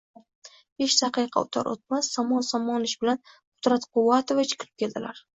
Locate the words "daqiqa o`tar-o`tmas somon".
1.01-2.45